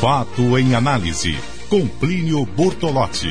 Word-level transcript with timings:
Fato 0.00 0.58
em 0.58 0.74
análise, 0.74 1.34
com 1.70 1.88
Plínio 1.88 2.44
Bortolotti. 2.44 3.30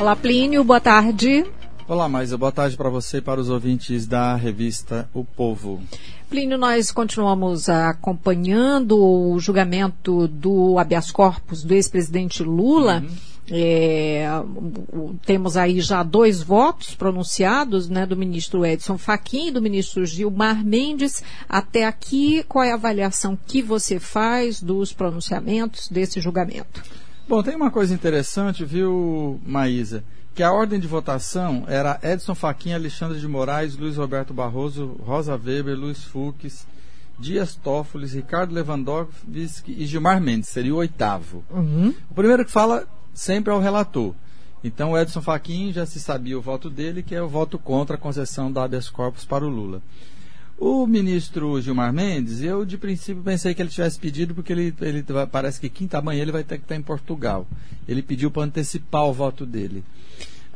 Olá, 0.00 0.16
Plínio, 0.16 0.64
boa 0.64 0.80
tarde. 0.80 1.46
Olá, 1.86 2.08
Maisa, 2.08 2.36
boa 2.36 2.50
tarde 2.50 2.76
para 2.76 2.90
você 2.90 3.18
e 3.18 3.22
para 3.22 3.40
os 3.40 3.48
ouvintes 3.48 4.04
da 4.04 4.34
revista 4.34 5.08
O 5.14 5.24
Povo. 5.24 5.80
Plínio, 6.28 6.58
nós 6.58 6.90
continuamos 6.90 7.68
acompanhando 7.68 8.98
o 8.98 9.38
julgamento 9.38 10.26
do 10.26 10.80
habeas 10.80 11.12
corpus 11.12 11.62
do 11.62 11.72
ex-presidente 11.72 12.42
Lula. 12.42 13.04
Uhum 13.08 13.35
é, 13.50 14.26
temos 15.24 15.56
aí 15.56 15.80
já 15.80 16.02
dois 16.02 16.42
votos 16.42 16.94
pronunciados, 16.94 17.88
né, 17.88 18.04
do 18.04 18.16
ministro 18.16 18.66
Edson 18.66 18.98
Fachin 18.98 19.48
e 19.48 19.50
do 19.52 19.62
ministro 19.62 20.04
Gilmar 20.04 20.64
Mendes. 20.64 21.22
Até 21.48 21.84
aqui, 21.84 22.42
qual 22.48 22.64
é 22.64 22.72
a 22.72 22.74
avaliação 22.74 23.38
que 23.46 23.62
você 23.62 24.00
faz 24.00 24.60
dos 24.60 24.92
pronunciamentos 24.92 25.88
desse 25.88 26.20
julgamento? 26.20 26.82
Bom, 27.28 27.42
tem 27.42 27.56
uma 27.56 27.70
coisa 27.70 27.94
interessante, 27.94 28.64
viu, 28.64 29.40
Maísa? 29.44 30.04
Que 30.34 30.42
a 30.42 30.52
ordem 30.52 30.78
de 30.78 30.86
votação 30.86 31.64
era 31.66 31.98
Edson 32.02 32.34
Fachin, 32.34 32.72
Alexandre 32.72 33.18
de 33.18 33.26
Moraes, 33.26 33.76
Luiz 33.76 33.96
Roberto 33.96 34.34
Barroso, 34.34 34.96
Rosa 35.02 35.32
Weber, 35.32 35.76
Luiz 35.76 36.04
Fux, 36.04 36.66
Dias 37.18 37.54
Toffoli, 37.54 38.06
Ricardo 38.06 38.54
Lewandowski 38.54 39.72
e 39.72 39.86
Gilmar 39.86 40.20
Mendes. 40.20 40.50
Seria 40.50 40.74
o 40.74 40.78
oitavo. 40.78 41.42
Uhum. 41.50 41.94
O 42.10 42.14
primeiro 42.14 42.44
que 42.44 42.50
fala 42.50 42.86
sempre 43.16 43.50
ao 43.50 43.58
relator. 43.58 44.14
Então, 44.62 44.92
o 44.92 44.98
Edson 44.98 45.22
Fachin 45.22 45.72
já 45.72 45.86
se 45.86 45.98
sabia 45.98 46.38
o 46.38 46.42
voto 46.42 46.68
dele, 46.68 47.02
que 47.02 47.14
é 47.14 47.22
o 47.22 47.28
voto 47.28 47.58
contra 47.58 47.96
a 47.96 47.98
concessão 47.98 48.52
da 48.52 48.64
habeas 48.64 48.90
corpus 48.90 49.24
para 49.24 49.44
o 49.44 49.48
Lula. 49.48 49.82
O 50.58 50.86
ministro 50.86 51.60
Gilmar 51.60 51.92
Mendes, 51.92 52.42
eu 52.42 52.64
de 52.64 52.78
princípio 52.78 53.22
pensei 53.22 53.54
que 53.54 53.62
ele 53.62 53.68
tivesse 53.68 53.98
pedido, 53.98 54.34
porque 54.34 54.52
ele, 54.52 54.74
ele 54.80 55.04
parece 55.30 55.60
que 55.60 55.68
quinta 55.68 56.00
manhã 56.00 56.22
ele 56.22 56.32
vai 56.32 56.44
ter 56.44 56.58
que 56.58 56.64
estar 56.64 56.76
em 56.76 56.82
Portugal. 56.82 57.46
Ele 57.88 58.02
pediu 58.02 58.30
para 58.30 58.42
antecipar 58.42 59.04
o 59.04 59.12
voto 59.12 59.46
dele. 59.46 59.84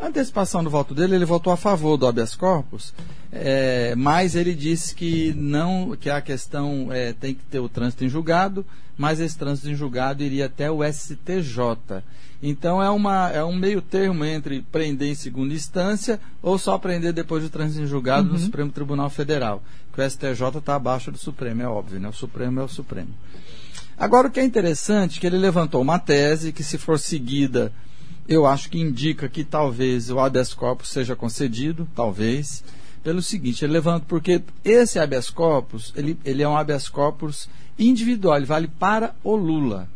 A 0.00 0.06
antecipação 0.06 0.64
do 0.64 0.70
voto 0.70 0.94
dele, 0.94 1.14
ele 1.14 1.26
votou 1.26 1.52
a 1.52 1.58
favor 1.58 1.98
do 1.98 2.06
habeas 2.06 2.34
corpus, 2.34 2.94
é, 3.30 3.94
mas 3.94 4.34
ele 4.34 4.54
disse 4.54 4.94
que 4.94 5.34
não, 5.34 5.94
que 5.94 6.08
a 6.08 6.22
questão 6.22 6.88
é, 6.90 7.12
tem 7.12 7.34
que 7.34 7.44
ter 7.44 7.58
o 7.58 7.68
trânsito 7.68 8.04
em 8.04 8.08
julgado, 8.08 8.64
mas 8.96 9.20
esse 9.20 9.36
trânsito 9.36 9.68
em 9.68 9.74
julgado 9.74 10.22
iria 10.22 10.46
até 10.46 10.70
o 10.70 10.80
STJ. 10.82 12.02
Então 12.42 12.82
é, 12.82 12.88
uma, 12.88 13.28
é 13.28 13.44
um 13.44 13.54
meio 13.54 13.82
termo 13.82 14.24
entre 14.24 14.62
prender 14.72 15.08
em 15.08 15.14
segunda 15.14 15.52
instância 15.52 16.18
ou 16.42 16.56
só 16.56 16.78
prender 16.78 17.12
depois 17.12 17.42
do 17.42 17.50
trânsito 17.50 17.82
em 17.82 17.86
julgado 17.86 18.28
uhum. 18.28 18.32
no 18.32 18.38
Supremo 18.38 18.72
Tribunal 18.72 19.10
Federal. 19.10 19.62
Que 19.92 20.00
o 20.00 20.10
STJ 20.10 20.58
está 20.58 20.76
abaixo 20.76 21.12
do 21.12 21.18
Supremo, 21.18 21.60
é 21.60 21.66
óbvio, 21.66 22.00
né? 22.00 22.08
O 22.08 22.12
Supremo 22.12 22.60
é 22.60 22.62
o 22.62 22.68
Supremo. 22.68 23.10
Agora 23.98 24.28
o 24.28 24.30
que 24.30 24.40
é 24.40 24.44
interessante 24.44 25.18
é 25.18 25.20
que 25.20 25.26
ele 25.26 25.36
levantou 25.36 25.82
uma 25.82 25.98
tese 25.98 26.52
que, 26.52 26.62
se 26.62 26.78
for 26.78 26.98
seguida 26.98 27.70
eu 28.28 28.46
acho 28.46 28.70
que 28.70 28.80
indica 28.80 29.28
que 29.28 29.44
talvez 29.44 30.10
o 30.10 30.18
habeas 30.18 30.54
corpus 30.54 30.88
seja 30.88 31.16
concedido, 31.16 31.88
talvez, 31.94 32.62
pelo 33.02 33.22
seguinte, 33.22 33.64
ele 33.64 33.72
levanta, 33.72 34.04
porque 34.06 34.42
esse 34.64 34.98
habeas 34.98 35.30
corpus, 35.30 35.92
ele, 35.96 36.18
ele 36.24 36.42
é 36.42 36.48
um 36.48 36.56
habeas 36.56 36.88
corpus 36.88 37.48
individual, 37.78 38.36
ele 38.36 38.46
vale 38.46 38.68
para 38.68 39.14
o 39.24 39.34
Lula. 39.34 39.88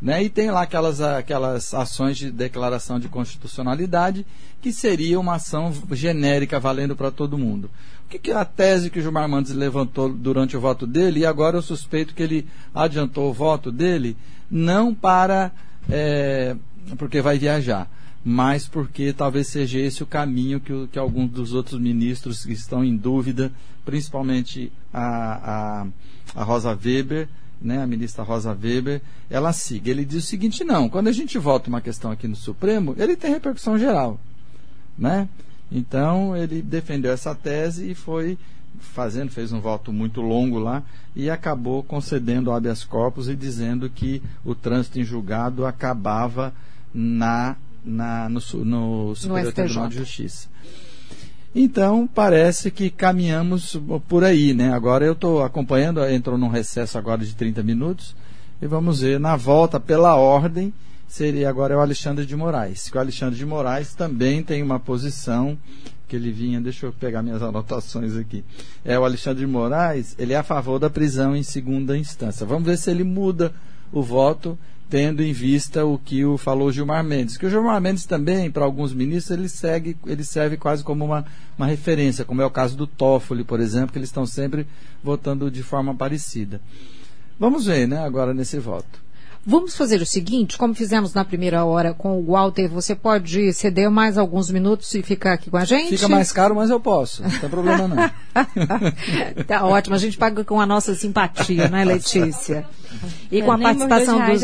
Né? 0.00 0.24
E 0.24 0.30
tem 0.30 0.50
lá 0.50 0.62
aquelas, 0.62 1.00
aquelas 1.00 1.74
ações 1.74 2.16
de 2.16 2.30
declaração 2.30 2.98
de 2.98 3.08
constitucionalidade, 3.08 4.26
que 4.62 4.72
seria 4.72 5.20
uma 5.20 5.34
ação 5.34 5.72
genérica 5.92 6.58
valendo 6.58 6.96
para 6.96 7.10
todo 7.10 7.36
mundo. 7.36 7.70
O 8.06 8.08
que, 8.08 8.18
que 8.18 8.30
é 8.30 8.34
a 8.34 8.44
tese 8.44 8.90
que 8.90 8.98
o 8.98 9.02
Gilmar 9.02 9.28
Mendes 9.28 9.52
levantou 9.52 10.08
durante 10.08 10.56
o 10.56 10.60
voto 10.60 10.86
dele, 10.86 11.20
e 11.20 11.26
agora 11.26 11.58
eu 11.58 11.62
suspeito 11.62 12.14
que 12.14 12.22
ele 12.22 12.48
adiantou 12.74 13.28
o 13.28 13.34
voto 13.34 13.70
dele, 13.70 14.16
não 14.50 14.94
para 14.94 15.52
é, 15.88 16.56
porque 16.96 17.20
vai 17.20 17.38
viajar, 17.38 17.88
mas 18.24 18.68
porque 18.68 19.12
talvez 19.12 19.46
seja 19.46 19.78
esse 19.78 20.02
o 20.02 20.06
caminho 20.06 20.60
que, 20.60 20.88
que 20.88 20.98
alguns 20.98 21.30
dos 21.30 21.52
outros 21.52 21.80
ministros 21.80 22.44
que 22.44 22.52
estão 22.52 22.84
em 22.84 22.96
dúvida, 22.96 23.52
principalmente 23.84 24.72
a, 24.92 25.84
a, 26.34 26.40
a 26.40 26.44
Rosa 26.44 26.70
Weber, 26.70 27.28
né, 27.60 27.82
a 27.82 27.86
ministra 27.86 28.24
Rosa 28.24 28.50
Weber, 28.52 29.02
ela 29.28 29.52
siga. 29.52 29.90
Ele 29.90 30.04
diz 30.04 30.24
o 30.24 30.26
seguinte, 30.26 30.64
não, 30.64 30.88
quando 30.88 31.08
a 31.08 31.12
gente 31.12 31.38
vota 31.38 31.68
uma 31.68 31.80
questão 31.80 32.10
aqui 32.10 32.26
no 32.26 32.36
Supremo, 32.36 32.94
ele 32.98 33.16
tem 33.16 33.30
repercussão 33.30 33.78
geral. 33.78 34.18
Né? 34.98 35.28
Então, 35.70 36.36
ele 36.36 36.62
defendeu 36.62 37.12
essa 37.12 37.34
tese 37.34 37.90
e 37.90 37.94
foi 37.94 38.38
fazendo, 38.78 39.30
fez 39.30 39.52
um 39.52 39.60
voto 39.60 39.92
muito 39.92 40.20
longo 40.20 40.58
lá 40.58 40.82
e 41.14 41.28
acabou 41.28 41.82
concedendo 41.82 42.50
habeas 42.50 42.84
corpus 42.84 43.28
e 43.28 43.36
dizendo 43.36 43.90
que 43.90 44.22
o 44.44 44.54
trânsito 44.54 44.98
em 44.98 45.04
julgado 45.04 45.66
acabava 45.66 46.52
na, 46.92 47.56
na, 47.84 48.28
no, 48.28 48.40
no 48.64 49.14
Superior 49.14 49.46
no 49.46 49.52
Tribunal 49.52 49.88
de 49.88 49.96
Justiça. 49.96 50.48
Então, 51.54 52.06
parece 52.06 52.70
que 52.70 52.90
caminhamos 52.90 53.76
por 54.08 54.22
aí, 54.22 54.54
né? 54.54 54.72
Agora 54.72 55.04
eu 55.04 55.14
estou 55.14 55.42
acompanhando, 55.42 56.04
entrou 56.06 56.38
num 56.38 56.48
recesso 56.48 56.96
agora 56.96 57.24
de 57.24 57.34
30 57.34 57.62
minutos, 57.62 58.14
e 58.62 58.66
vamos 58.66 59.00
ver, 59.00 59.18
na 59.18 59.34
volta, 59.34 59.80
pela 59.80 60.14
ordem, 60.14 60.72
seria 61.08 61.50
agora 61.50 61.74
é 61.74 61.76
o 61.76 61.80
Alexandre 61.80 62.24
de 62.24 62.36
Moraes. 62.36 62.88
Que 62.88 62.96
o 62.96 63.00
Alexandre 63.00 63.36
de 63.36 63.44
Moraes 63.44 63.94
também 63.94 64.44
tem 64.44 64.62
uma 64.62 64.78
posição 64.78 65.58
que 66.06 66.14
ele 66.14 66.30
vinha, 66.30 66.60
deixa 66.60 66.86
eu 66.86 66.92
pegar 66.92 67.22
minhas 67.22 67.42
anotações 67.42 68.16
aqui. 68.16 68.44
É 68.84 68.98
o 68.98 69.04
Alexandre 69.04 69.44
de 69.44 69.50
Moraes, 69.50 70.14
ele 70.18 70.32
é 70.32 70.36
a 70.36 70.42
favor 70.42 70.78
da 70.78 70.88
prisão 70.88 71.34
em 71.34 71.42
segunda 71.42 71.96
instância. 71.96 72.46
Vamos 72.46 72.64
ver 72.64 72.76
se 72.78 72.90
ele 72.90 73.04
muda 73.04 73.52
o 73.92 74.02
voto 74.02 74.58
tendo 74.90 75.22
em 75.22 75.32
vista 75.32 75.84
o 75.86 75.96
que 75.96 76.24
o 76.24 76.36
falou 76.36 76.72
Gilmar 76.72 77.04
Mendes. 77.04 77.36
Que 77.36 77.46
o 77.46 77.50
Gilmar 77.50 77.80
Mendes 77.80 78.04
também, 78.04 78.50
para 78.50 78.64
alguns 78.64 78.92
ministros, 78.92 79.38
ele, 79.38 79.48
segue, 79.48 79.96
ele 80.04 80.24
serve 80.24 80.56
quase 80.56 80.82
como 80.82 81.04
uma, 81.04 81.24
uma 81.56 81.66
referência, 81.66 82.24
como 82.24 82.42
é 82.42 82.44
o 82.44 82.50
caso 82.50 82.76
do 82.76 82.88
Toffoli, 82.88 83.44
por 83.44 83.60
exemplo, 83.60 83.92
que 83.92 83.98
eles 83.98 84.08
estão 84.08 84.26
sempre 84.26 84.66
votando 85.02 85.48
de 85.48 85.62
forma 85.62 85.94
parecida. 85.94 86.60
Vamos 87.38 87.66
ver, 87.66 87.86
né, 87.86 87.98
agora 87.98 88.34
nesse 88.34 88.58
voto. 88.58 89.00
Vamos 89.46 89.74
fazer 89.74 90.02
o 90.02 90.06
seguinte, 90.06 90.58
como 90.58 90.74
fizemos 90.74 91.14
na 91.14 91.24
primeira 91.24 91.64
hora 91.64 91.94
com 91.94 92.18
o 92.18 92.32
Walter, 92.32 92.68
você 92.68 92.94
pode 92.94 93.54
ceder 93.54 93.90
mais 93.90 94.18
alguns 94.18 94.50
minutos 94.50 94.92
e 94.94 95.02
ficar 95.02 95.32
aqui 95.32 95.50
com 95.50 95.56
a 95.56 95.64
gente? 95.64 95.96
Fica 95.96 96.08
mais 96.08 96.30
caro, 96.30 96.54
mas 96.54 96.68
eu 96.68 96.78
posso. 96.78 97.22
Não 97.22 97.30
tem 97.30 97.48
problema 97.48 97.88
não. 97.88 98.10
tá 99.48 99.64
ótimo, 99.64 99.94
a 99.94 99.98
gente 99.98 100.18
paga 100.18 100.44
com 100.44 100.60
a 100.60 100.66
nossa 100.66 100.94
simpatia, 100.94 101.68
né, 101.68 101.84
Letícia? 101.86 102.66
E 103.30 103.42
com 103.42 103.52
a 103.52 103.58
participação 103.58 104.26
dos, 104.26 104.40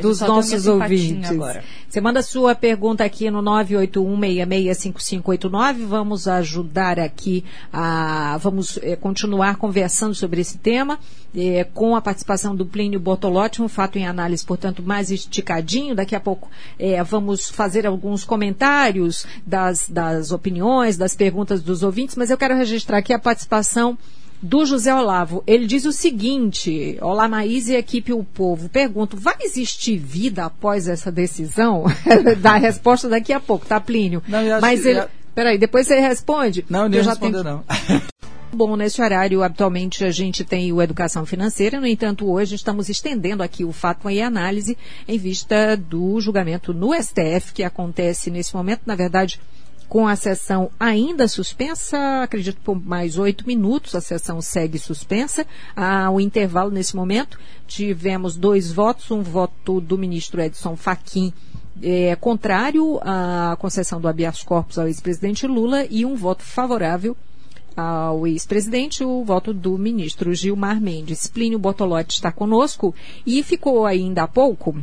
dos 0.00 0.20
nossos 0.20 0.66
ouvintes. 0.66 1.30
Agora. 1.30 1.64
Você 1.88 2.00
manda 2.02 2.22
sua 2.22 2.54
pergunta 2.54 3.02
aqui 3.02 3.30
no 3.30 3.42
981665589. 3.42 5.86
Vamos 5.86 6.28
ajudar 6.28 7.00
aqui 7.00 7.42
a. 7.72 8.36
Vamos 8.42 8.78
é, 8.82 8.94
continuar 8.94 9.56
conversando 9.56 10.14
sobre 10.14 10.42
esse 10.42 10.58
tema 10.58 10.98
é, 11.34 11.64
com 11.64 11.96
a 11.96 12.00
participação 12.00 12.54
do 12.54 12.66
Plínio 12.66 13.00
Bortolotti, 13.00 13.62
um 13.62 13.68
fato 13.68 13.98
em 13.98 14.06
análise, 14.06 14.44
portanto, 14.44 14.82
mais 14.82 15.10
esticadinho. 15.10 15.94
Daqui 15.94 16.14
a 16.14 16.20
pouco 16.20 16.50
é, 16.78 17.02
vamos 17.02 17.48
fazer 17.48 17.86
alguns 17.86 18.24
comentários 18.24 19.26
das, 19.46 19.88
das 19.88 20.32
opiniões, 20.32 20.96
das 20.96 21.14
perguntas 21.14 21.62
dos 21.62 21.82
ouvintes, 21.82 22.16
mas 22.16 22.30
eu 22.30 22.38
quero 22.38 22.54
registrar 22.54 22.98
aqui 22.98 23.12
a 23.12 23.18
participação 23.18 23.98
do 24.42 24.64
José 24.64 24.94
Olavo. 24.94 25.42
Ele 25.46 25.66
diz 25.66 25.84
o 25.84 25.92
seguinte: 25.92 26.96
Olá, 27.00 27.28
Maís 27.28 27.68
e 27.68 27.74
equipe 27.74 28.12
O 28.12 28.24
Povo. 28.24 28.68
Pergunto: 28.68 29.16
vai 29.16 29.36
existir 29.40 29.98
vida 29.98 30.44
após 30.44 30.88
essa 30.88 31.10
decisão? 31.10 31.84
Dá 32.40 32.52
a 32.52 32.58
resposta 32.58 33.08
daqui 33.08 33.32
a 33.32 33.40
pouco, 33.40 33.66
tá, 33.66 33.80
Plínio? 33.80 34.22
Não, 34.28 34.40
Mas 34.60 34.84
ele. 34.84 35.00
Já... 35.00 35.08
Peraí, 35.34 35.56
depois 35.56 35.86
você 35.86 36.00
responde? 36.00 36.64
Não, 36.68 36.88
nem 36.88 37.00
responder, 37.00 37.42
tenho... 37.42 37.44
não. 37.44 37.64
Bom, 38.52 38.76
nesse 38.76 39.00
horário, 39.02 39.42
habitualmente 39.42 40.04
a 40.04 40.10
gente 40.10 40.44
tem 40.44 40.72
o 40.72 40.80
Educação 40.80 41.26
Financeira, 41.26 41.80
no 41.80 41.86
entanto, 41.86 42.30
hoje 42.30 42.54
estamos 42.54 42.88
estendendo 42.88 43.42
aqui 43.42 43.64
o 43.64 43.72
fato 43.72 44.08
e 44.10 44.22
análise 44.22 44.76
em 45.06 45.18
vista 45.18 45.76
do 45.76 46.20
julgamento 46.20 46.72
no 46.72 46.94
STF, 46.94 47.52
que 47.52 47.62
acontece 47.62 48.30
nesse 48.30 48.54
momento, 48.54 48.82
na 48.86 48.94
verdade, 48.94 49.40
com 49.88 50.06
a 50.06 50.14
sessão 50.16 50.70
ainda 50.78 51.26
suspensa, 51.26 52.22
acredito 52.22 52.60
por 52.62 52.78
mais 52.80 53.18
oito 53.18 53.46
minutos, 53.46 53.94
a 53.94 54.00
sessão 54.00 54.40
segue 54.40 54.78
suspensa. 54.78 55.46
Há 55.74 56.10
um 56.10 56.20
intervalo 56.20 56.70
nesse 56.70 56.94
momento. 56.94 57.38
Tivemos 57.66 58.36
dois 58.36 58.70
votos, 58.70 59.10
um 59.10 59.22
voto 59.22 59.80
do 59.80 59.96
ministro 59.96 60.40
Edson 60.40 60.76
Fachin 60.76 61.32
é, 61.82 62.16
contrário 62.16 62.98
à 63.02 63.56
concessão 63.58 64.00
do 64.00 64.08
habeas 64.08 64.42
corpus 64.42 64.78
ao 64.78 64.86
ex-presidente 64.86 65.46
Lula 65.46 65.86
e 65.88 66.04
um 66.04 66.16
voto 66.16 66.42
favorável 66.42 67.16
ao 67.76 68.26
ex-presidente, 68.26 69.04
o 69.04 69.22
voto 69.22 69.54
do 69.54 69.78
ministro 69.78 70.34
Gilmar 70.34 70.80
Mendes. 70.80 71.28
Plínio 71.28 71.58
Bortolotti 71.58 72.14
está 72.14 72.32
conosco 72.32 72.92
e 73.24 73.42
ficou 73.44 73.86
ainda 73.86 74.24
há 74.24 74.28
pouco 74.28 74.76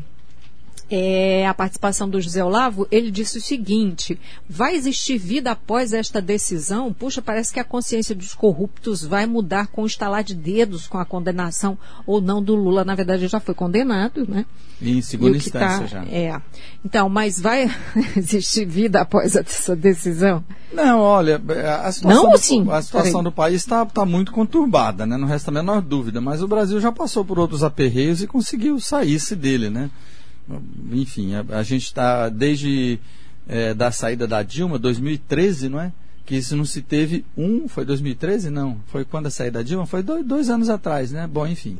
é, 0.89 1.47
a 1.47 1.53
participação 1.53 2.07
do 2.07 2.21
José 2.21 2.43
Olavo, 2.43 2.87
ele 2.91 3.09
disse 3.09 3.37
o 3.37 3.41
seguinte: 3.41 4.19
vai 4.47 4.75
existir 4.75 5.17
vida 5.17 5.51
após 5.51 5.93
esta 5.93 6.21
decisão? 6.21 6.93
Puxa, 6.93 7.21
parece 7.21 7.51
que 7.51 7.59
a 7.59 7.63
consciência 7.63 8.13
dos 8.13 8.33
corruptos 8.33 9.03
vai 9.03 9.25
mudar 9.25 9.67
com 9.67 9.83
o 9.83 9.85
estalar 9.85 10.23
de 10.23 10.35
dedos 10.35 10.87
com 10.87 10.97
a 10.97 11.05
condenação 11.05 11.77
ou 12.05 12.21
não 12.21 12.41
do 12.41 12.55
Lula. 12.55 12.85
Na 12.85 12.95
verdade, 12.95 13.21
ele 13.21 13.27
já 13.27 13.39
foi 13.39 13.55
condenado, 13.55 14.25
né? 14.27 14.45
Em 14.81 15.01
segunda 15.01 15.37
instância 15.37 15.79
tá, 15.79 15.87
já. 15.87 16.03
É. 16.05 16.39
Então, 16.83 17.09
mas 17.09 17.39
vai 17.39 17.69
existir 18.15 18.65
vida 18.65 19.01
após 19.01 19.35
essa 19.35 19.75
decisão? 19.75 20.43
Não, 20.73 20.99
olha, 20.99 21.41
a 21.81 21.91
situação, 21.91 22.23
não, 22.23 22.31
do, 22.31 22.37
sim. 22.37 22.65
a 22.69 22.81
situação 22.81 23.23
do 23.23 23.31
país 23.31 23.61
está 23.61 23.85
tá 23.85 24.05
muito 24.05 24.31
conturbada, 24.31 25.05
né? 25.05 25.17
Não 25.17 25.27
resta 25.27 25.49
a 25.49 25.53
menor 25.53 25.81
dúvida. 25.81 26.19
Mas 26.19 26.43
o 26.43 26.47
Brasil 26.47 26.79
já 26.79 26.91
passou 26.91 27.23
por 27.23 27.39
outros 27.39 27.63
aperreios 27.63 28.21
e 28.21 28.27
conseguiu 28.27 28.79
sair-se 28.79 29.35
dele, 29.35 29.69
né? 29.69 29.89
Enfim, 30.91 31.33
a, 31.35 31.45
a 31.57 31.63
gente 31.63 31.83
está 31.83 32.29
desde 32.29 32.99
é, 33.47 33.73
da 33.73 33.91
saída 33.91 34.27
da 34.27 34.43
Dilma, 34.43 34.77
2013, 34.77 35.69
não 35.69 35.79
é? 35.79 35.91
Que 36.25 36.35
isso 36.35 36.55
não 36.55 36.65
se 36.65 36.81
teve 36.81 37.23
um, 37.37 37.67
foi 37.67 37.85
2013? 37.85 38.49
Não, 38.49 38.79
foi 38.87 39.05
quando 39.05 39.27
a 39.27 39.31
saída 39.31 39.59
da 39.59 39.63
Dilma? 39.63 39.85
Foi 39.85 40.01
dois, 40.01 40.25
dois 40.25 40.49
anos 40.49 40.69
atrás, 40.69 41.11
né? 41.11 41.27
Bom, 41.27 41.45
enfim. 41.45 41.77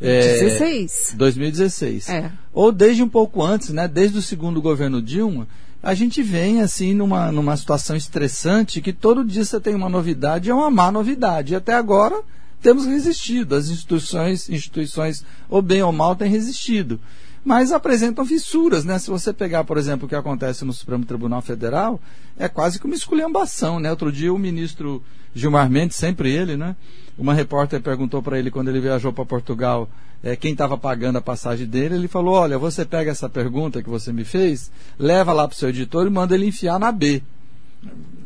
É, 0.00 0.38
16. 0.40 1.14
2016. 1.16 2.08
É. 2.08 2.32
Ou 2.52 2.72
desde 2.72 3.02
um 3.02 3.08
pouco 3.08 3.42
antes, 3.42 3.70
né? 3.70 3.86
Desde 3.86 4.18
o 4.18 4.22
segundo 4.22 4.60
governo 4.60 5.02
Dilma, 5.02 5.46
a 5.82 5.92
gente 5.92 6.22
vem 6.22 6.62
assim 6.62 6.94
numa, 6.94 7.30
numa 7.30 7.56
situação 7.56 7.94
estressante 7.94 8.80
que 8.80 8.92
todo 8.92 9.24
dia 9.24 9.44
você 9.44 9.60
tem 9.60 9.74
uma 9.74 9.88
novidade, 9.88 10.48
é 10.48 10.54
uma 10.54 10.70
má 10.70 10.90
novidade. 10.90 11.52
E 11.52 11.56
até 11.56 11.74
agora 11.74 12.22
temos 12.62 12.86
resistido. 12.86 13.54
As 13.54 13.68
instituições, 13.68 14.48
instituições, 14.48 15.22
ou 15.48 15.60
bem 15.60 15.82
ou 15.82 15.92
mal, 15.92 16.16
têm 16.16 16.30
resistido 16.30 16.98
mas 17.44 17.72
apresentam 17.72 18.24
fissuras, 18.24 18.84
né? 18.84 18.98
Se 18.98 19.10
você 19.10 19.32
pegar, 19.32 19.64
por 19.64 19.76
exemplo, 19.76 20.06
o 20.06 20.08
que 20.08 20.14
acontece 20.14 20.64
no 20.64 20.72
Supremo 20.72 21.04
Tribunal 21.04 21.42
Federal, 21.42 22.00
é 22.38 22.48
quase 22.48 22.80
que 22.80 22.86
uma 22.86 22.94
esculhambação, 22.94 23.78
né? 23.78 23.90
Outro 23.90 24.10
dia 24.10 24.32
o 24.32 24.38
ministro 24.38 25.02
Gilmar 25.34 25.68
Mendes, 25.68 25.96
sempre 25.96 26.32
ele, 26.32 26.56
né? 26.56 26.74
Uma 27.18 27.34
repórter 27.34 27.80
perguntou 27.82 28.22
para 28.22 28.38
ele 28.38 28.50
quando 28.50 28.68
ele 28.68 28.80
viajou 28.80 29.12
para 29.12 29.26
Portugal 29.26 29.88
é, 30.22 30.34
quem 30.34 30.52
estava 30.52 30.78
pagando 30.78 31.18
a 31.18 31.20
passagem 31.20 31.66
dele. 31.66 31.96
Ele 31.96 32.08
falou: 32.08 32.34
Olha, 32.34 32.58
você 32.58 32.84
pega 32.84 33.10
essa 33.10 33.28
pergunta 33.28 33.82
que 33.82 33.90
você 33.90 34.10
me 34.10 34.24
fez, 34.24 34.72
leva 34.98 35.32
lá 35.32 35.46
para 35.46 35.54
o 35.54 35.58
seu 35.58 35.68
editor 35.68 36.06
e 36.06 36.10
manda 36.10 36.34
ele 36.34 36.46
enfiar 36.46 36.78
na 36.80 36.90
B. 36.90 37.22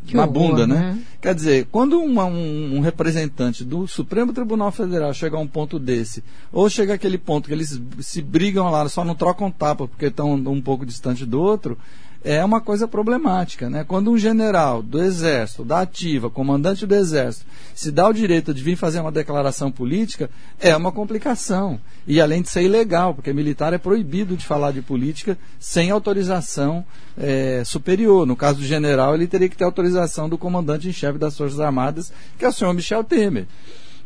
Que 0.09 0.17
na 0.17 0.23
horror, 0.23 0.33
bunda, 0.33 0.67
né? 0.67 0.75
né? 0.75 0.99
Quer 1.21 1.35
dizer, 1.35 1.69
quando 1.71 2.01
uma, 2.01 2.25
um, 2.25 2.77
um, 2.77 2.81
representante 2.81 3.63
do 3.63 3.87
Supremo 3.87 4.33
Tribunal 4.33 4.73
Federal 4.73 5.13
chega 5.13 5.37
a 5.37 5.41
um 5.41 5.47
ponto 5.47 5.79
desse, 5.79 6.25
ou 6.51 6.71
chega 6.71 6.95
aquele 6.95 7.19
ponto 7.19 7.47
que 7.47 7.53
eles 7.53 7.81
se 8.01 8.23
brigam 8.23 8.71
lá, 8.71 8.89
só 8.89 9.05
não 9.05 9.15
trocam 9.15 9.51
tapa 9.51 9.87
porque 9.87 10.07
estão 10.07 10.33
um 10.33 10.63
pouco 10.63 10.87
distante 10.87 11.27
do 11.27 11.41
outro, 11.41 11.77
é 12.25 12.45
uma 12.45 12.61
coisa 12.61 12.89
problemática, 12.89 13.71
né? 13.71 13.85
Quando 13.87 14.11
um 14.11 14.19
general 14.19 14.83
do 14.83 15.01
Exército, 15.01 15.65
da 15.65 15.81
ativa, 15.81 16.29
comandante 16.29 16.87
do 16.87 16.95
Exército, 16.95 17.47
se 17.75 17.93
dá 17.93 18.09
o 18.09 18.13
direito 18.13 18.53
de 18.53 18.63
vir 18.63 18.77
fazer 18.77 19.01
uma 19.01 19.13
declaração 19.13 19.71
política, 19.71 20.29
é 20.59 20.77
uma 20.77 20.91
complicação. 20.91 21.81
E 22.07 22.21
além 22.21 22.43
de 22.43 22.49
ser 22.49 22.63
ilegal, 22.63 23.15
porque 23.15 23.33
militar 23.33 23.73
é 23.73 23.79
proibido 23.79 24.37
de 24.37 24.45
falar 24.45 24.73
de 24.73 24.83
política 24.83 25.39
sem 25.61 25.91
autorização 25.91 26.85
é, 27.17 27.63
superior. 27.65 28.27
No 28.27 28.37
caso 28.37 28.59
do 28.59 28.65
general, 28.65 29.15
ele 29.15 29.27
teria 29.27 29.49
que 29.49 29.57
ter 29.57 29.65
autorização 29.65 30.29
do 30.29 30.37
comandante 30.37 30.89
em 30.89 30.93
chefe 30.93 31.19
das 31.19 31.37
Forças 31.37 31.61
Armadas, 31.61 32.13
que 32.37 32.45
é 32.45 32.49
o 32.49 32.53
senhor 32.53 32.75
Michel 32.75 33.05
Temer. 33.05 33.47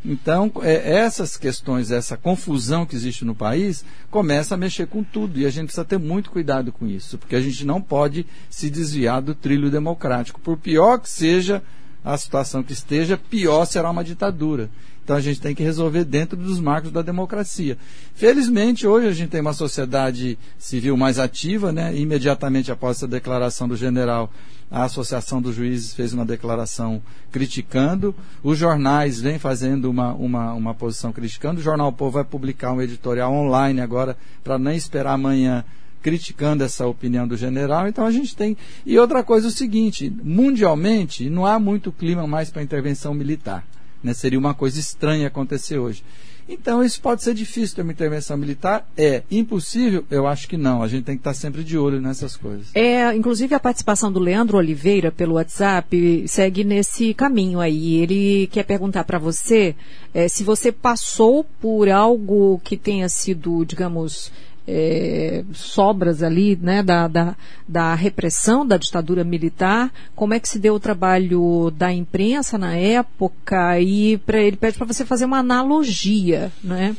Então, 0.05 0.51
é, 0.61 0.97
essas 0.97 1.37
questões, 1.37 1.89
essa 1.89 2.17
confusão 2.17 2.85
que 2.85 2.95
existe 2.95 3.23
no 3.23 3.33
país, 3.33 3.85
começa 4.11 4.53
a 4.53 4.57
mexer 4.57 4.87
com 4.87 5.01
tudo. 5.03 5.39
E 5.39 5.45
a 5.45 5.49
gente 5.49 5.65
precisa 5.65 5.85
ter 5.85 5.97
muito 5.97 6.29
cuidado 6.29 6.71
com 6.71 6.85
isso, 6.85 7.17
porque 7.17 7.35
a 7.35 7.41
gente 7.41 7.65
não 7.65 7.81
pode 7.81 8.25
se 8.49 8.69
desviar 8.69 9.21
do 9.21 9.33
trilho 9.33 9.71
democrático. 9.71 10.41
Por 10.41 10.57
pior 10.57 10.99
que 10.99 11.09
seja 11.09 11.63
a 12.03 12.17
situação 12.17 12.61
que 12.61 12.73
esteja, 12.73 13.17
pior 13.17 13.65
será 13.65 13.89
uma 13.89 14.03
ditadura. 14.03 14.69
Então 15.03 15.17
a 15.17 15.21
gente 15.21 15.41
tem 15.41 15.53
que 15.53 15.61
resolver 15.61 16.05
dentro 16.05 16.37
dos 16.37 16.59
marcos 16.59 16.91
da 16.91 17.01
democracia. 17.01 17.77
Felizmente, 18.15 18.87
hoje 18.87 19.07
a 19.07 19.11
gente 19.11 19.29
tem 19.29 19.41
uma 19.41 19.53
sociedade 19.53 20.37
civil 20.57 20.95
mais 20.95 21.19
ativa, 21.19 21.73
né? 21.73 21.95
Imediatamente 21.95 22.71
após 22.71 22.97
essa 22.97 23.07
declaração 23.07 23.67
do 23.67 23.75
general, 23.75 24.31
a 24.71 24.85
Associação 24.85 25.41
dos 25.41 25.55
Juízes 25.55 25.93
fez 25.93 26.13
uma 26.13 26.25
declaração 26.25 27.01
criticando, 27.31 28.15
os 28.41 28.57
jornais 28.57 29.19
vêm 29.19 29.37
fazendo 29.37 29.89
uma, 29.89 30.13
uma, 30.13 30.53
uma 30.53 30.73
posição 30.73 31.11
criticando, 31.11 31.59
o 31.59 31.63
Jornal 31.63 31.91
Povo 31.91 32.11
vai 32.11 32.23
publicar 32.23 32.71
um 32.71 32.81
editorial 32.81 33.31
online 33.33 33.81
agora, 33.81 34.17
para 34.41 34.57
nem 34.57 34.77
esperar 34.77 35.13
amanhã 35.13 35.65
criticando 36.01 36.63
essa 36.63 36.87
opinião 36.87 37.27
do 37.27 37.37
general. 37.37 37.87
Então 37.87 38.05
a 38.05 38.11
gente 38.11 38.35
tem. 38.35 38.55
E 38.85 38.97
outra 38.97 39.21
coisa 39.21 39.47
é 39.47 39.49
o 39.49 39.51
seguinte: 39.51 40.13
mundialmente 40.23 41.29
não 41.29 41.45
há 41.45 41.59
muito 41.59 41.91
clima 41.91 42.25
mais 42.25 42.49
para 42.49 42.63
intervenção 42.63 43.13
militar. 43.13 43.65
Né? 44.03 44.13
Seria 44.13 44.37
uma 44.37 44.53
coisa 44.53 44.79
estranha 44.79 45.27
acontecer 45.27 45.77
hoje. 45.77 46.03
Então, 46.47 46.83
isso 46.83 47.01
pode 47.01 47.23
ser 47.23 47.33
difícil 47.33 47.75
ter 47.75 47.81
uma 47.83 47.91
intervenção 47.91 48.35
militar? 48.35 48.85
É. 48.97 49.23
Impossível? 49.31 50.03
Eu 50.11 50.27
acho 50.27 50.47
que 50.47 50.57
não. 50.57 50.83
A 50.83 50.87
gente 50.87 51.05
tem 51.05 51.15
que 51.15 51.21
estar 51.21 51.33
sempre 51.33 51.63
de 51.63 51.77
olho 51.77 52.01
nessas 52.01 52.35
coisas. 52.35 52.67
É, 52.73 53.15
inclusive, 53.15 53.55
a 53.55 53.59
participação 53.59 54.11
do 54.11 54.19
Leandro 54.19 54.57
Oliveira 54.57 55.11
pelo 55.11 55.35
WhatsApp 55.35 56.25
segue 56.27 56.63
nesse 56.63 57.13
caminho 57.13 57.59
aí. 57.59 57.95
Ele 57.95 58.47
quer 58.47 58.63
perguntar 58.63 59.05
para 59.05 59.17
você 59.17 59.73
é, 60.13 60.27
se 60.27 60.43
você 60.43 60.71
passou 60.71 61.45
por 61.61 61.89
algo 61.89 62.59
que 62.63 62.75
tenha 62.75 63.07
sido, 63.07 63.63
digamos, 63.63 64.31
é, 64.67 65.43
sobras 65.53 66.23
ali 66.23 66.57
né, 66.61 66.81
da, 66.81 67.07
da, 67.07 67.35
da, 67.67 67.95
repressão 67.95 68.65
da 68.65 68.77
ditadura 68.77 69.23
militar, 69.23 69.91
como 70.15 70.33
é 70.33 70.39
que 70.39 70.47
se 70.47 70.59
deu 70.59 70.75
o 70.75 70.79
trabalho 70.79 71.71
da 71.71 71.91
imprensa 71.91 72.57
na 72.57 72.75
época? 72.75 73.79
E 73.79 74.17
pra, 74.17 74.41
ele 74.41 74.57
pede 74.57 74.77
para 74.77 74.87
você 74.87 75.05
fazer 75.05 75.25
uma 75.25 75.39
analogia 75.39 76.51
né, 76.63 76.95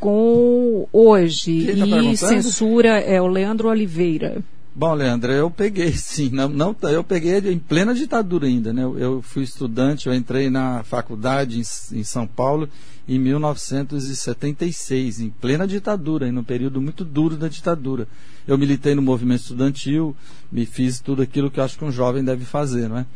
com 0.00 0.86
hoje. 0.92 1.76
Tá 1.78 1.86
e 1.86 2.16
censura 2.16 2.98
é 2.98 3.20
o 3.20 3.26
Leandro 3.26 3.68
Oliveira. 3.68 4.42
Bom, 4.74 4.94
Leandro, 4.94 5.30
eu 5.30 5.50
peguei 5.50 5.92
sim, 5.96 6.30
não, 6.30 6.48
não, 6.48 6.74
eu 6.84 7.04
peguei 7.04 7.36
em 7.38 7.58
plena 7.58 7.94
ditadura 7.94 8.46
ainda, 8.46 8.72
né? 8.72 8.82
Eu, 8.82 8.98
eu 8.98 9.22
fui 9.22 9.42
estudante, 9.42 10.06
eu 10.06 10.14
entrei 10.14 10.48
na 10.48 10.82
faculdade 10.82 11.58
em, 11.58 11.98
em 11.98 12.02
São 12.02 12.26
Paulo 12.26 12.68
em 13.06 13.18
1976, 13.18 15.20
em 15.20 15.28
plena 15.28 15.66
ditadura, 15.66 16.28
em 16.28 16.38
um 16.38 16.44
período 16.44 16.80
muito 16.80 17.04
duro 17.04 17.36
da 17.36 17.48
ditadura. 17.48 18.08
Eu 18.46 18.56
militei 18.56 18.94
no 18.94 19.02
movimento 19.02 19.42
estudantil, 19.42 20.16
me 20.50 20.64
fiz 20.64 21.00
tudo 21.00 21.20
aquilo 21.20 21.50
que 21.50 21.60
eu 21.60 21.64
acho 21.64 21.76
que 21.76 21.84
um 21.84 21.92
jovem 21.92 22.24
deve 22.24 22.44
fazer, 22.44 22.88
não 22.88 22.98
é? 22.98 23.06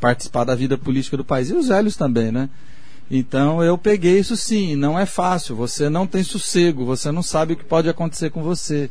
Participar 0.00 0.44
da 0.44 0.54
vida 0.54 0.78
política 0.78 1.16
do 1.16 1.24
país 1.24 1.50
e 1.50 1.54
os 1.54 1.68
velhos 1.68 1.94
também, 1.94 2.32
né? 2.32 2.48
Então 3.10 3.62
eu 3.62 3.76
peguei 3.76 4.18
isso 4.18 4.36
sim, 4.36 4.76
não 4.76 4.98
é 4.98 5.04
fácil, 5.04 5.54
você 5.54 5.90
não 5.90 6.06
tem 6.06 6.22
sossego, 6.22 6.86
você 6.86 7.12
não 7.12 7.22
sabe 7.22 7.52
o 7.52 7.56
que 7.56 7.64
pode 7.64 7.88
acontecer 7.88 8.30
com 8.30 8.42
você. 8.42 8.90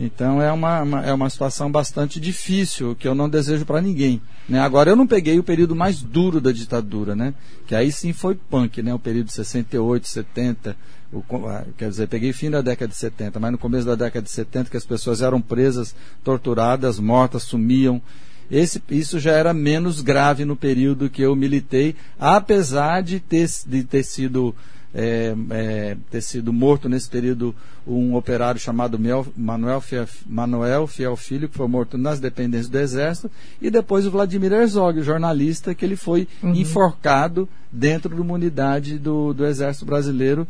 Então 0.00 0.40
é 0.40 0.52
uma, 0.52 0.82
uma, 0.82 1.04
é 1.04 1.12
uma 1.12 1.28
situação 1.28 1.70
bastante 1.70 2.20
difícil, 2.20 2.94
que 2.94 3.08
eu 3.08 3.16
não 3.16 3.28
desejo 3.28 3.66
para 3.66 3.80
ninguém. 3.80 4.22
Né? 4.48 4.60
Agora 4.60 4.90
eu 4.90 4.96
não 4.96 5.08
peguei 5.08 5.38
o 5.40 5.42
período 5.42 5.74
mais 5.74 6.00
duro 6.00 6.40
da 6.40 6.52
ditadura, 6.52 7.16
né? 7.16 7.34
que 7.66 7.74
aí 7.74 7.90
sim 7.90 8.12
foi 8.12 8.36
punk, 8.36 8.80
né? 8.80 8.94
o 8.94 8.98
período 8.98 9.26
de 9.26 9.32
68, 9.32 10.06
70, 10.06 10.76
o, 11.12 11.22
ah, 11.48 11.64
quer 11.76 11.88
dizer, 11.88 12.06
peguei 12.06 12.32
fim 12.32 12.48
da 12.48 12.60
década 12.60 12.90
de 12.90 12.96
70, 12.96 13.40
mas 13.40 13.50
no 13.50 13.58
começo 13.58 13.86
da 13.86 13.96
década 13.96 14.22
de 14.22 14.30
70 14.30 14.70
que 14.70 14.76
as 14.76 14.86
pessoas 14.86 15.20
eram 15.20 15.40
presas, 15.40 15.96
torturadas, 16.22 17.00
mortas, 17.00 17.42
sumiam. 17.42 18.00
Esse, 18.48 18.80
isso 18.90 19.18
já 19.18 19.32
era 19.32 19.52
menos 19.52 20.00
grave 20.00 20.44
no 20.44 20.54
período 20.54 21.10
que 21.10 21.22
eu 21.22 21.34
militei, 21.34 21.96
apesar 22.18 23.02
de 23.02 23.18
ter, 23.18 23.50
de 23.66 23.82
ter 23.82 24.04
sido 24.04 24.54
é, 24.94 25.34
é, 25.50 25.96
ter 26.10 26.20
sido 26.20 26.52
morto 26.52 26.88
nesse 26.88 27.08
período 27.08 27.54
um 27.86 28.14
operário 28.14 28.60
chamado 28.60 28.98
Manuel 29.36 29.80
Fiel, 29.80 30.06
Manuel 30.26 30.86
Fiel 30.86 31.16
Filho, 31.16 31.48
que 31.48 31.56
foi 31.56 31.68
morto 31.68 31.96
nas 31.96 32.20
dependências 32.20 32.68
do 32.68 32.78
Exército, 32.78 33.30
e 33.60 33.70
depois 33.70 34.06
o 34.06 34.10
Vladimir 34.10 34.52
Herzog, 34.52 34.98
o 34.98 35.04
jornalista, 35.04 35.74
que 35.74 35.84
ele 35.84 35.96
foi 35.96 36.28
uhum. 36.42 36.54
enforcado 36.54 37.48
dentro 37.72 38.14
de 38.14 38.20
uma 38.20 38.34
unidade 38.34 38.98
do, 38.98 39.32
do 39.32 39.46
Exército 39.46 39.86
Brasileiro. 39.86 40.46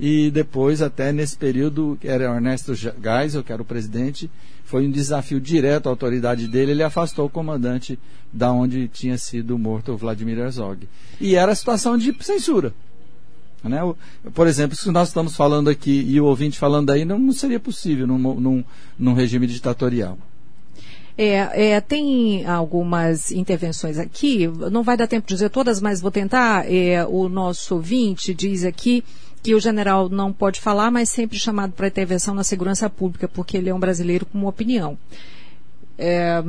E 0.00 0.30
depois, 0.30 0.80
até 0.80 1.12
nesse 1.12 1.36
período, 1.36 1.98
era 2.04 2.32
Ernesto 2.32 2.72
Geisel, 2.72 3.42
que 3.42 3.52
era 3.52 3.60
o 3.60 3.64
presidente, 3.64 4.30
foi 4.64 4.86
um 4.86 4.90
desafio 4.90 5.40
direto 5.40 5.88
à 5.88 5.90
autoridade 5.90 6.46
dele, 6.46 6.70
ele 6.70 6.84
afastou 6.84 7.26
o 7.26 7.30
comandante 7.30 7.98
da 8.32 8.52
onde 8.52 8.86
tinha 8.86 9.18
sido 9.18 9.58
morto 9.58 9.92
o 9.92 9.96
Vladimir 9.96 10.38
Herzog. 10.38 10.86
E 11.20 11.34
era 11.34 11.50
a 11.50 11.54
situação 11.54 11.98
de 11.98 12.14
censura. 12.20 12.72
Né? 13.64 13.80
Por 14.34 14.46
exemplo, 14.46 14.76
se 14.76 14.90
nós 14.90 15.08
estamos 15.08 15.34
falando 15.34 15.68
aqui 15.68 16.04
e 16.08 16.20
o 16.20 16.26
ouvinte 16.26 16.58
falando 16.58 16.90
aí, 16.90 17.04
não, 17.04 17.18
não 17.18 17.32
seria 17.32 17.58
possível 17.58 18.06
num, 18.06 18.18
num, 18.18 18.64
num 18.98 19.14
regime 19.14 19.46
ditatorial. 19.46 20.16
É, 21.20 21.72
é, 21.72 21.80
tem 21.80 22.46
algumas 22.46 23.32
intervenções 23.32 23.98
aqui, 23.98 24.46
não 24.70 24.84
vai 24.84 24.96
dar 24.96 25.08
tempo 25.08 25.26
de 25.26 25.34
dizer 25.34 25.50
todas, 25.50 25.80
mas 25.80 26.00
vou 26.00 26.12
tentar. 26.12 26.70
É, 26.72 27.04
o 27.04 27.28
nosso 27.28 27.74
ouvinte 27.74 28.32
diz 28.32 28.64
aqui 28.64 29.02
que 29.42 29.52
o 29.52 29.60
general 29.60 30.08
não 30.08 30.32
pode 30.32 30.60
falar, 30.60 30.92
mas 30.92 31.08
sempre 31.08 31.36
chamado 31.36 31.72
para 31.72 31.88
intervenção 31.88 32.34
na 32.34 32.44
segurança 32.44 32.88
pública, 32.88 33.26
porque 33.26 33.56
ele 33.56 33.68
é 33.68 33.74
um 33.74 33.80
brasileiro 33.80 34.26
com 34.26 34.38
uma 34.38 34.48
opinião. 34.48 34.96
É, 35.98 36.40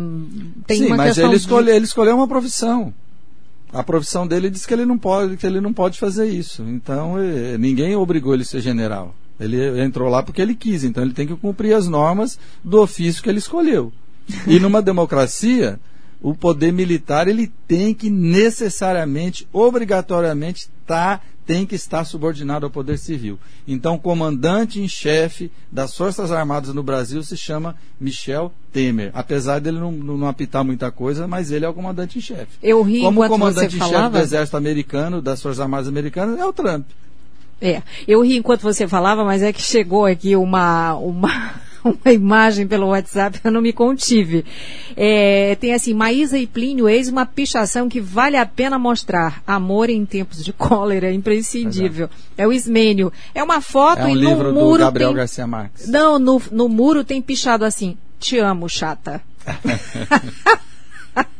tem 0.68 0.78
Sim, 0.78 0.86
uma 0.86 0.98
mas 0.98 1.18
ele, 1.18 1.36
escolhe, 1.36 1.66
de... 1.66 1.72
ele 1.72 1.86
escolheu 1.86 2.16
uma 2.16 2.28
profissão. 2.28 2.94
A 3.72 3.84
profissão 3.84 4.26
dele 4.26 4.50
diz 4.50 4.66
que 4.66 4.74
ele 4.74 4.86
não 4.86 4.98
pode, 4.98 5.38
que 5.38 5.46
ele 5.46 5.62
não 5.62 5.74
pode 5.74 6.00
fazer 6.00 6.28
isso. 6.28 6.64
Então, 6.64 7.16
ninguém 7.60 7.96
obrigou 7.96 8.34
ele 8.34 8.44
a 8.44 8.46
ser 8.46 8.62
general. 8.62 9.16
Ele 9.40 9.82
entrou 9.82 10.10
lá 10.10 10.22
porque 10.22 10.42
ele 10.42 10.56
quis, 10.56 10.84
então 10.84 11.04
ele 11.04 11.14
tem 11.14 11.26
que 11.26 11.36
cumprir 11.36 11.74
as 11.74 11.88
normas 11.88 12.38
do 12.64 12.82
ofício 12.82 13.24
que 13.24 13.30
ele 13.30 13.40
escolheu. 13.40 13.94
E 14.46 14.60
numa 14.60 14.82
democracia, 14.82 15.80
o 16.22 16.36
poder 16.36 16.74
militar 16.74 17.28
ele 17.28 17.52
tem 17.68 17.94
que 17.94 18.10
necessariamente, 18.10 19.48
obrigatoriamente, 19.54 20.68
tá, 20.90 21.22
tem 21.46 21.68
que 21.68 21.76
estar 21.76 22.04
subordinado 22.04 22.66
ao 22.66 22.72
poder 22.72 22.98
civil. 22.98 23.38
Então, 23.68 23.94
o 23.94 24.00
comandante 24.00 24.82
em 24.82 24.88
chefe 24.88 25.52
das 25.72 25.96
Forças 25.96 26.32
Armadas 26.32 26.74
no 26.74 26.82
Brasil 26.82 27.22
se 27.22 27.38
chama 27.38 27.76
Michel 28.02 28.52
Temer. 28.74 29.12
Apesar 29.14 29.60
dele 29.60 29.80
não, 29.80 29.92
não, 29.92 30.28
apitar 30.28 30.64
muita 30.64 30.92
coisa, 30.92 31.28
mas 31.28 31.52
ele 31.52 31.64
é 31.64 31.70
o 31.70 31.74
comandante 31.74 32.18
em 32.18 32.22
chefe. 32.22 32.58
Eu 32.62 32.82
ri 32.82 33.02
Como 33.02 33.28
comandante 33.28 33.76
em 33.76 33.80
chefe 33.80 34.10
do 34.10 34.18
Exército 34.18 34.58
Americano, 34.58 35.22
das 35.22 35.42
Forças 35.42 35.60
Armadas 35.60 35.88
Americanas, 35.88 36.40
é 36.40 36.46
o 36.46 36.54
Trump. 36.54 36.88
É, 37.62 37.84
eu 38.08 38.22
ri 38.22 38.38
enquanto 38.38 38.62
você 38.62 38.88
falava, 38.88 39.24
mas 39.24 39.44
é 39.44 39.54
que 39.54 39.62
chegou 39.62 40.06
aqui 40.06 40.36
uma, 40.36 40.96
uma, 40.96 41.54
uma 42.04 42.14
imagem 42.14 42.68
pelo 42.68 42.88
WhatsApp, 42.88 43.40
eu 43.44 43.52
não 43.52 43.62
me 43.62 43.74
contive. 43.74 44.46
É, 44.96 45.56
tem 45.56 45.74
assim, 45.74 45.94
Maísa 45.94 46.38
e 46.38 46.46
Plínio, 46.46 46.88
eis 46.88 47.08
uma 47.08 47.26
pichação 47.26 47.90
que 47.90 48.00
vale 48.00 48.38
a 48.38 48.46
pena 48.46 48.78
mostrar. 48.78 49.42
Amor 49.46 49.90
em 49.90 50.06
tempos 50.06 50.44
de 50.44 50.54
cólera, 50.54 51.08
é 51.08 51.14
imprescindível. 51.14 52.10
É. 52.38 52.44
é 52.44 52.48
o 52.48 52.54
Ismênio. 52.54 53.12
É 53.34 53.44
uma 53.44 53.62
foto 53.62 54.02
é 54.02 54.06
um 54.06 54.10
e 54.10 54.16
livro 54.16 54.52
no 54.52 54.62
muro 54.62 54.78
do 54.78 54.86
Gabriel 54.86 55.10
tem... 55.10 55.18
Garcia 55.18 55.48
Marques. 55.48 55.88
Não, 55.88 56.20
no, 56.20 56.42
no 56.52 56.70
muro 56.70 57.04
tem 57.04 57.22
pichado 57.22 57.66
assim, 57.66 57.98
te 58.20 58.38
amo, 58.38 58.68
chata. 58.70 59.22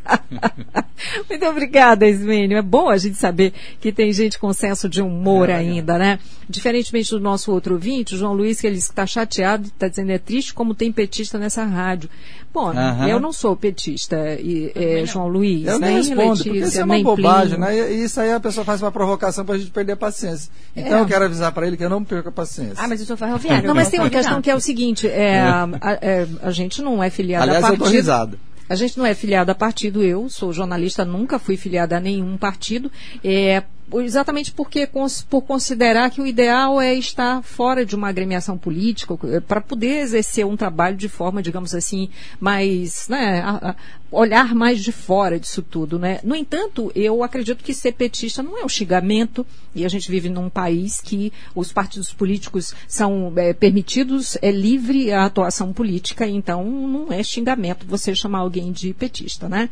Muito 1.30 1.46
obrigada, 1.46 2.08
Ismênio. 2.08 2.58
É 2.58 2.62
bom 2.62 2.90
a 2.90 2.98
gente 2.98 3.18
saber 3.18 3.54
que 3.80 3.92
tem 3.92 4.12
gente 4.12 4.38
com 4.38 4.52
senso 4.52 4.90
de 4.90 5.02
humor 5.02 5.50
é, 5.50 5.56
ainda, 5.56 5.96
é. 5.96 5.98
né? 5.98 6.20
Diferentemente 6.50 7.12
do 7.12 7.20
nosso 7.20 7.52
outro 7.52 7.76
ouvinte, 7.76 8.16
o 8.16 8.18
João 8.18 8.34
Luiz, 8.34 8.60
que 8.60 8.68
ele 8.68 8.78
está 8.78 9.06
chateado, 9.06 9.68
está 9.68 9.88
dizendo 9.88 10.12
é 10.12 10.18
triste 10.18 10.54
como 10.54 10.74
tem 10.74 10.92
petista 10.92 11.38
nessa 11.38 11.64
rádio. 11.64 12.10
Bom, 12.52 12.74
eu 13.08 13.20
não 13.20 13.32
sou 13.32 13.56
petista, 13.56 14.18
e, 14.40 14.72
é, 14.76 15.06
João 15.06 15.28
Luiz. 15.28 15.68
Eu 15.68 15.78
nem 15.78 15.98
respondo, 15.98 16.30
Letícia, 16.30 16.52
porque 16.52 16.60
isso 16.66 16.80
é 16.80 16.84
uma 16.84 17.04
bobagem, 17.04 17.60
né? 17.60 17.92
E 17.92 18.04
isso 18.04 18.20
aí 18.20 18.34
a 18.34 18.40
pessoa 18.40 18.66
faz 18.66 18.82
uma 18.82 18.92
provocação 18.92 19.46
para 19.46 19.54
a 19.54 19.58
gente 19.60 19.70
perder 19.70 19.92
a 19.92 19.98
paciência. 19.98 20.52
Então 20.76 20.98
é. 20.98 21.02
eu 21.02 21.06
quero 21.06 21.26
avisar 21.26 21.52
para 21.52 21.68
ele 21.68 21.78
que 21.78 21.84
eu 21.84 21.90
não 21.90 22.04
perco 22.04 22.30
a 22.30 22.32
paciência. 22.32 22.76
Ah, 22.78 22.88
mas 22.88 23.00
o 23.02 23.06
senhor 23.06 23.18
ferroviário. 23.18 23.68
Não, 23.68 23.76
mas 23.76 23.90
tem 23.90 24.00
uma 24.00 24.10
questão 24.10 24.42
que 24.42 24.50
é 24.50 24.56
o 24.56 24.60
seguinte, 24.60 25.08
é, 25.08 25.36
é. 25.36 25.42
A, 25.42 25.64
a, 25.64 26.48
a, 26.48 26.52
gente 26.52 26.82
não 26.82 27.04
é 27.04 27.12
filiado 27.12 27.44
Aliás, 27.44 27.64
a 27.64 27.68
partido... 27.68 27.86
eu 27.86 27.92
risado. 27.92 28.40
A 28.70 28.76
gente 28.76 28.98
não 28.98 29.06
é 29.06 29.16
filiado 29.16 29.52
a 29.52 29.56
partido, 29.56 30.04
eu 30.04 30.30
sou 30.30 30.54
jornalista, 30.54 31.04
nunca 31.04 31.40
fui 31.40 31.58
filiada 31.58 31.98
a 31.98 32.00
nenhum 32.00 32.38
partido. 32.38 32.92
É, 33.24 33.64
exatamente 33.96 34.52
porque 34.52 34.88
por 35.30 35.42
considerar 35.42 36.10
que 36.10 36.22
o 36.22 36.28
ideal 36.28 36.80
é 36.80 36.94
estar 36.94 37.42
fora 37.42 37.86
de 37.86 37.96
uma 37.96 38.10
agremiação 38.10 38.58
política 38.58 39.16
para 39.48 39.62
poder 39.62 40.00
exercer 40.02 40.46
um 40.46 40.58
trabalho 40.58 40.96
de 40.96 41.10
forma, 41.10 41.42
digamos 41.42 41.74
assim, 41.74 42.10
mais, 42.40 43.08
né, 43.08 43.42
a, 43.42 43.70
a 43.70 43.76
olhar 44.12 44.56
mais 44.56 44.84
de 44.84 44.92
fora 44.92 45.40
disso 45.40 45.62
tudo, 45.62 46.00
né? 46.00 46.20
No 46.24 46.36
entanto, 46.36 46.92
eu 46.96 47.24
acredito 47.24 47.64
que 47.64 47.74
ser 47.74 47.94
petista 47.94 48.42
não 48.42 48.58
é 48.58 48.66
um 48.66 48.70
xingamento 48.70 49.46
e 49.74 49.86
a 49.86 49.90
gente 49.90 50.10
vive 50.10 50.30
num 50.30 50.50
país 50.50 51.00
que 51.00 51.32
os 51.54 51.72
partidos 51.72 52.12
políticos 52.12 52.74
são 52.88 53.32
é, 53.36 53.54
permitidos, 53.54 54.38
é 54.42 54.52
livre 54.52 55.12
a 55.12 55.26
atuação 55.26 55.72
política, 55.72 56.28
então 56.28 56.64
não 56.66 57.14
é 57.14 57.22
xingamento 57.22 57.86
você 57.88 58.16
chamar 58.16 58.40
alguém 58.40 58.72
de 58.72 58.94
petista, 58.94 59.48
né? 59.48 59.70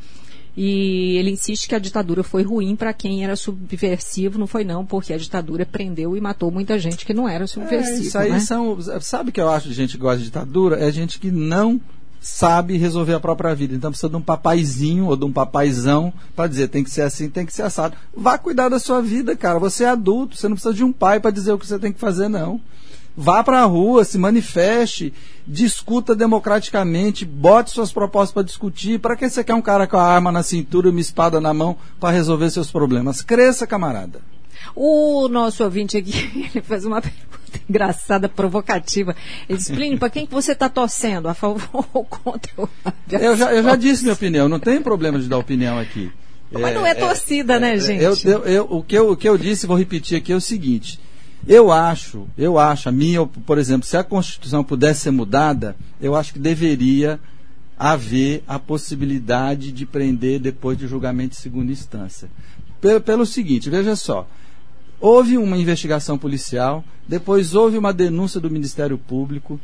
E 0.57 1.17
ele 1.17 1.29
insiste 1.29 1.67
que 1.67 1.75
a 1.75 1.79
ditadura 1.79 2.23
foi 2.23 2.41
ruim 2.41 2.75
para 2.75 2.91
quem 2.91 3.23
era 3.23 3.35
subversivo, 3.35 4.39
não 4.39 4.47
foi 4.47 4.63
não, 4.63 4.83
porque 4.83 5.13
a 5.13 5.17
ditadura 5.17 5.67
prendeu 5.67 6.17
e 6.17 6.19
matou 6.19 6.49
muita 6.49 6.79
gente 6.79 7.05
que 7.05 7.13
não 7.13 7.29
era 7.29 7.45
subversivo. 7.45 7.99
É, 7.99 8.07
isso 8.07 8.17
aí 8.17 8.31
né? 8.31 8.39
são. 8.39 8.75
Sabe 8.99 9.29
o 9.29 9.33
que 9.33 9.39
eu 9.39 9.49
acho 9.49 9.67
de 9.67 9.75
gente 9.75 9.91
que 9.91 10.01
gosta 10.01 10.17
de 10.17 10.25
ditadura? 10.25 10.83
É 10.83 10.91
gente 10.91 11.19
que 11.19 11.29
não 11.29 11.79
sabe 12.19 12.75
resolver 12.75 13.13
a 13.13 13.19
própria 13.19 13.53
vida. 13.53 13.75
Então 13.75 13.91
precisa 13.91 14.09
de 14.09 14.15
um 14.15 14.21
papaizinho 14.21 15.05
ou 15.05 15.15
de 15.15 15.25
um 15.25 15.31
papaizão 15.31 16.11
para 16.35 16.47
dizer 16.47 16.69
tem 16.69 16.83
que 16.83 16.89
ser 16.89 17.03
assim, 17.03 17.29
tem 17.29 17.45
que 17.45 17.53
ser 17.53 17.61
assado. 17.61 17.95
Vá 18.15 18.35
cuidar 18.39 18.67
da 18.67 18.79
sua 18.79 18.99
vida, 18.99 19.35
cara. 19.35 19.59
Você 19.59 19.83
é 19.83 19.89
adulto, 19.89 20.35
você 20.35 20.47
não 20.49 20.55
precisa 20.55 20.73
de 20.73 20.83
um 20.83 20.91
pai 20.91 21.19
para 21.19 21.29
dizer 21.29 21.51
o 21.51 21.59
que 21.59 21.67
você 21.67 21.77
tem 21.77 21.93
que 21.93 21.99
fazer, 21.99 22.27
não. 22.29 22.59
Vá 23.19 23.43
para 23.43 23.61
a 23.61 23.65
rua, 23.65 24.05
se 24.05 24.15
manifeste, 24.15 25.11
discuta 25.47 26.15
democraticamente, 26.15 27.25
bote 27.25 27.71
suas 27.71 27.91
propostas 27.91 28.31
para 28.31 28.43
discutir. 28.43 28.99
Para 28.99 29.15
que 29.15 29.27
você 29.27 29.43
quer 29.43 29.55
um 29.55 29.61
cara 29.61 29.87
com 29.87 29.97
a 29.97 30.03
arma 30.03 30.31
na 30.31 30.43
cintura 30.43 30.87
e 30.87 30.91
uma 30.91 30.99
espada 30.99 31.41
na 31.41 31.51
mão 31.51 31.75
para 31.99 32.13
resolver 32.13 32.51
seus 32.51 32.69
problemas? 32.69 33.23
Cresça, 33.23 33.65
camarada. 33.65 34.21
O 34.75 35.27
nosso 35.27 35.63
ouvinte 35.63 35.97
aqui, 35.97 36.51
ele 36.53 36.63
faz 36.63 36.85
uma 36.85 37.01
pergunta 37.01 37.59
engraçada, 37.67 38.29
provocativa. 38.29 39.15
Ele 39.49 39.57
explica 39.57 39.97
para 39.97 40.09
quem 40.11 40.27
que 40.27 40.33
você 40.33 40.51
está 40.51 40.69
torcendo, 40.69 41.27
a 41.27 41.33
favor 41.33 41.87
ou 41.91 42.05
contra 42.05 42.51
o 42.55 42.69
eu 43.09 43.35
já, 43.35 43.51
eu 43.51 43.63
já 43.63 43.75
disse 43.75 44.03
minha 44.03 44.13
opinião, 44.13 44.47
não 44.47 44.59
tem 44.59 44.79
problema 44.79 45.17
de 45.17 45.27
dar 45.27 45.39
opinião 45.39 45.79
aqui. 45.79 46.11
Mas 46.51 46.71
é, 46.71 46.73
não 46.75 46.85
é 46.85 46.93
torcida, 46.93 47.55
é, 47.55 47.59
né, 47.59 47.75
é, 47.75 47.79
gente? 47.79 48.03
Eu, 48.03 48.15
eu, 48.23 48.45
eu, 48.45 48.67
o, 48.69 48.83
que 48.83 48.95
eu, 48.95 49.11
o 49.11 49.17
que 49.17 49.27
eu 49.27 49.37
disse, 49.37 49.65
vou 49.65 49.75
repetir 49.75 50.17
aqui, 50.17 50.31
é 50.31 50.35
o 50.35 50.41
seguinte. 50.41 50.99
Eu 51.45 51.71
acho, 51.71 52.27
eu 52.37 52.57
acho, 52.57 52.89
a 52.89 52.91
minha, 52.91 53.25
por 53.25 53.57
exemplo, 53.57 53.87
se 53.87 53.95
a 53.95 54.03
Constituição 54.03 54.63
pudesse 54.63 55.01
ser 55.01 55.11
mudada, 55.11 55.75
eu 56.01 56.15
acho 56.15 56.33
que 56.33 56.39
deveria 56.39 57.19
haver 57.77 58.43
a 58.47 58.57
possibilidade 58.57 59.71
de 59.71 59.85
prender 59.85 60.39
depois 60.39 60.77
de 60.77 60.87
julgamento 60.87 61.35
de 61.35 61.41
segunda 61.41 61.71
instância. 61.71 62.29
Pelo, 62.81 63.01
pelo 63.01 63.25
seguinte, 63.25 63.69
veja 63.69 63.95
só. 63.95 64.27
Houve 64.99 65.37
uma 65.37 65.57
investigação 65.57 66.17
policial, 66.17 66.83
depois 67.07 67.53
houve 67.53 67.77
uma 67.77 67.93
denúncia 67.93 68.39
do 68.39 68.49
Ministério 68.49 68.97
Público, 68.97 69.59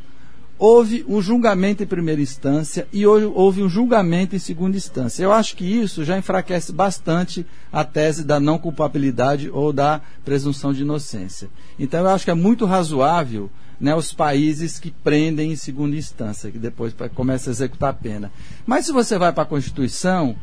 houve 0.64 1.04
um 1.06 1.20
julgamento 1.20 1.82
em 1.82 1.86
primeira 1.86 2.22
instância 2.22 2.88
e 2.90 3.06
houve 3.06 3.62
um 3.62 3.68
julgamento 3.68 4.34
em 4.34 4.38
segunda 4.38 4.78
instância. 4.78 5.22
Eu 5.22 5.30
acho 5.30 5.54
que 5.56 5.62
isso 5.62 6.02
já 6.06 6.16
enfraquece 6.16 6.72
bastante 6.72 7.44
a 7.70 7.84
tese 7.84 8.24
da 8.24 8.40
não 8.40 8.58
culpabilidade 8.58 9.50
ou 9.50 9.74
da 9.74 10.00
presunção 10.24 10.72
de 10.72 10.80
inocência. 10.80 11.50
Então 11.78 12.00
eu 12.00 12.08
acho 12.08 12.24
que 12.24 12.30
é 12.30 12.34
muito 12.34 12.64
razoável 12.64 13.50
né, 13.78 13.94
os 13.94 14.14
países 14.14 14.78
que 14.78 14.90
prendem 14.90 15.52
em 15.52 15.56
segunda 15.56 15.96
instância, 15.96 16.50
que 16.50 16.58
depois 16.58 16.94
começa 17.14 17.50
a 17.50 17.52
executar 17.52 17.90
a 17.90 17.92
pena. 17.92 18.32
Mas 18.64 18.86
se 18.86 18.92
você 18.92 19.18
vai 19.18 19.34
para 19.34 19.42
a 19.42 19.46
Constituição, 19.46 20.34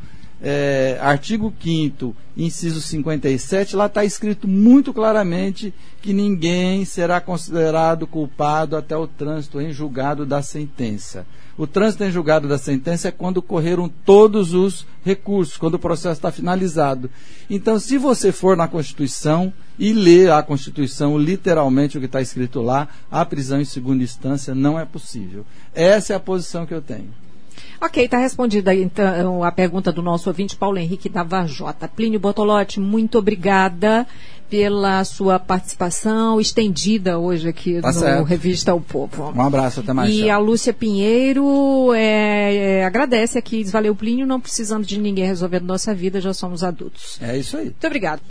é, 0.41 0.97
artigo 0.99 1.53
5 1.61 2.15
inciso 2.35 2.81
57, 2.81 3.75
lá 3.75 3.85
está 3.85 4.03
escrito 4.03 4.47
muito 4.47 4.93
claramente 4.93 5.73
que 6.01 6.13
ninguém 6.13 6.83
será 6.85 7.21
considerado 7.21 8.07
culpado 8.07 8.75
até 8.75 8.97
o 8.97 9.05
trânsito 9.05 9.61
em 9.61 9.71
julgado 9.71 10.25
da 10.25 10.41
sentença. 10.41 11.25
O 11.57 11.67
trânsito 11.67 12.03
em 12.03 12.11
julgado 12.11 12.47
da 12.47 12.57
sentença 12.57 13.09
é 13.09 13.11
quando 13.11 13.41
correram 13.41 13.87
todos 14.03 14.53
os 14.53 14.87
recursos, 15.03 15.57
quando 15.57 15.75
o 15.75 15.79
processo 15.79 16.17
está 16.17 16.31
finalizado. 16.31 17.09
Então, 17.49 17.77
se 17.77 17.97
você 17.97 18.31
for 18.31 18.57
na 18.57 18.67
Constituição 18.67 19.53
e 19.77 19.93
ler 19.93 20.31
a 20.31 20.41
Constituição 20.41 21.19
literalmente 21.19 21.97
o 21.97 21.99
que 21.99 22.07
está 22.07 22.21
escrito 22.21 22.61
lá, 22.61 22.87
a 23.11 23.23
prisão 23.25 23.61
em 23.61 23.65
segunda 23.65 24.03
instância 24.03 24.55
não 24.55 24.79
é 24.79 24.85
possível. 24.85 25.45
Essa 25.75 26.13
é 26.13 26.15
a 26.15 26.19
posição 26.19 26.65
que 26.65 26.73
eu 26.73 26.81
tenho. 26.81 27.13
Ok, 27.81 28.05
está 28.05 28.19
respondida 28.19 28.75
então 28.75 29.43
a 29.43 29.51
pergunta 29.51 29.91
do 29.91 30.03
nosso 30.03 30.29
ouvinte 30.29 30.55
Paulo 30.55 30.77
Henrique 30.77 31.09
da 31.09 31.23
Vajota. 31.23 31.87
Plínio 31.87 32.19
Botolotti, 32.19 32.79
muito 32.79 33.17
obrigada 33.17 34.05
pela 34.51 35.03
sua 35.03 35.39
participação 35.39 36.39
estendida 36.39 37.17
hoje 37.17 37.47
aqui 37.49 37.81
tá 37.81 37.87
no 37.87 37.93
certo. 37.99 38.23
Revista 38.23 38.75
O 38.75 38.81
Povo. 38.81 39.33
Um 39.35 39.41
abraço, 39.41 39.79
até 39.79 39.93
mais. 39.93 40.13
E 40.13 40.29
a 40.29 40.37
Lúcia 40.37 40.73
Pinheiro 40.73 41.91
é, 41.95 42.55
é, 42.55 42.85
agradece 42.85 43.39
aqui, 43.39 43.63
diz, 43.63 43.71
valeu 43.71 43.95
Plínio, 43.95 44.27
não 44.27 44.39
precisamos 44.39 44.85
de 44.85 44.99
ninguém 44.99 45.25
resolvendo 45.25 45.63
nossa 45.63 45.95
vida, 45.95 46.21
já 46.21 46.33
somos 46.33 46.63
adultos. 46.63 47.17
É 47.19 47.35
isso 47.35 47.57
aí. 47.57 47.65
Muito 47.65 47.87
obrigado. 47.87 48.21